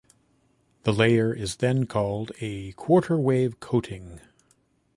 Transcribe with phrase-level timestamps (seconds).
[0.81, 4.19] The layer is then called a "quarter-wave coating".